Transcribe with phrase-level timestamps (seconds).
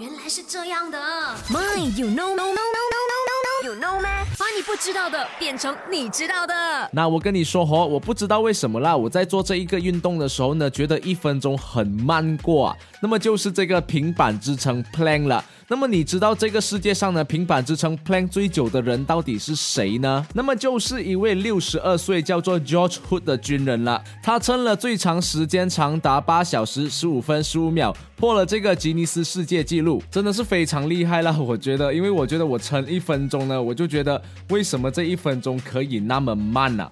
[0.00, 0.98] 原来是这样的。
[1.48, 4.08] My, you know, no, no, no, no, no, no, you know 咩？
[4.36, 6.54] 把你不知道的变成你知道的。
[6.92, 12.76] 那我跟你说哦，我不知道为什么啦，我在做这一个运动的时候呢，觉得一分钟很慢过啊。
[13.00, 15.44] 那么就是这个平板支撑 plank 了。
[15.66, 20.26] 那么你知道这个世界上呢平板支撑 plank 最久的人到底是谁呢？
[20.34, 24.02] 那么就是一位六十二岁叫做 George Hood 的军人了。
[24.22, 31.34] 他撑了最长时间长达八小时十五分十五秒，破了这个吉尼斯世界纪录，真的是非常厉害了。
[31.40, 34.20] 我觉得，因为我觉得我撑一分钟呢，我就觉得
[34.50, 36.90] 为什么这一分钟可以那么慢呢、